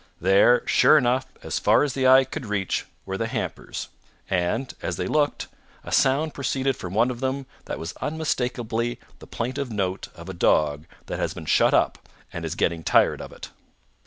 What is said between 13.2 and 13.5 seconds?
of it.